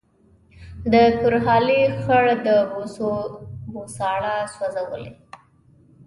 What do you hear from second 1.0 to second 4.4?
کرهالې خړ د بوسو بوساړه